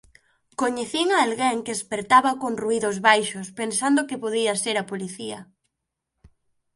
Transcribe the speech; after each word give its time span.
Coñecín 0.61 1.07
a 1.15 1.19
alguén 1.25 1.57
que 1.65 1.73
espertaba 1.79 2.31
con 2.41 2.53
ruídos 2.63 2.97
baixos, 3.07 3.47
pensando 3.59 4.07
que 4.09 4.21
podía 4.23 4.53
ser 4.63 4.75
a 4.79 4.87
policía. 4.91 5.39